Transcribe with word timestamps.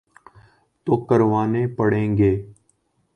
تو 0.87 0.97
کروانے 1.05 1.67
پڑیں 1.67 2.17
گے۔ 2.17 2.31